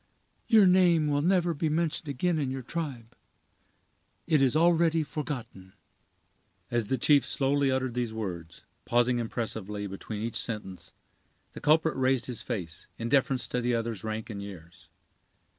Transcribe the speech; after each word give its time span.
Your 0.47 0.65
name 0.65 1.05
will 1.05 1.21
never 1.21 1.53
be 1.53 1.69
mentioned 1.69 2.09
again 2.09 2.39
in 2.39 2.49
your 2.49 2.63
tribe—it 2.63 3.11
is 4.41 4.55
already 4.55 5.03
forgotten." 5.03 5.73
As 6.71 6.85
the 6.87 6.97
chief 6.97 7.23
slowly 7.23 7.69
uttered 7.69 7.93
these 7.93 8.11
words, 8.11 8.63
pausing 8.83 9.19
impressively 9.19 9.85
between 9.85 10.23
each 10.23 10.37
sentence, 10.37 10.91
the 11.53 11.61
culprit 11.61 11.95
raised 11.95 12.25
his 12.25 12.41
face, 12.41 12.87
in 12.97 13.09
deference 13.09 13.47
to 13.49 13.61
the 13.61 13.75
other's 13.75 14.03
rank 14.03 14.31
and 14.31 14.41
years. 14.41 14.89